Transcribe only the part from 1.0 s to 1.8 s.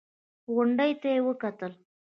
ته يې وکتل.